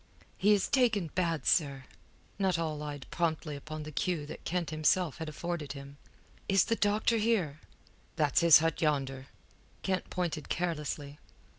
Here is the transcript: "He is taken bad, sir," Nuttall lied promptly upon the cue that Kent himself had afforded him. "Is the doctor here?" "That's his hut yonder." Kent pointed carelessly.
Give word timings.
"He 0.35 0.53
is 0.53 0.67
taken 0.67 1.11
bad, 1.13 1.45
sir," 1.45 1.83
Nuttall 2.39 2.75
lied 2.75 3.05
promptly 3.11 3.55
upon 3.55 3.83
the 3.83 3.91
cue 3.91 4.25
that 4.25 4.43
Kent 4.45 4.71
himself 4.71 5.19
had 5.19 5.29
afforded 5.29 5.73
him. 5.73 5.97
"Is 6.49 6.63
the 6.65 6.75
doctor 6.75 7.17
here?" 7.17 7.59
"That's 8.15 8.39
his 8.41 8.57
hut 8.57 8.81
yonder." 8.81 9.27
Kent 9.83 10.09
pointed 10.09 10.49
carelessly. 10.49 11.19